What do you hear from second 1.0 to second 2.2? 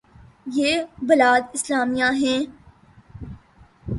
بلاد اسلامیہ